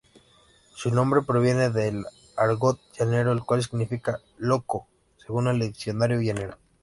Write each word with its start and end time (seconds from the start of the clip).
Su 0.73 0.89
nombre 0.89 1.21
proviene 1.21 1.69
del 1.69 2.03
argot 2.35 2.79
llanero, 2.97 3.33
el 3.33 3.43
cual 3.43 3.61
significa 3.61 4.19
‘loco’, 4.39 4.87
según 5.17 5.47
el 5.47 5.59
diccionario 5.59 6.19
llanero. 6.19 6.57